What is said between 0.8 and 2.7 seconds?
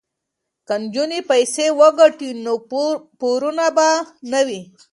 نجونې پیسې وګټي نو